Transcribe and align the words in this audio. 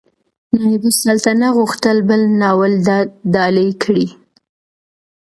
نایبالسلطنه 0.59 1.47
غوښتل 1.57 1.97
بل 2.09 2.21
ناول 2.41 2.73
ډالۍ 3.33 3.69
کړي. 3.83 4.07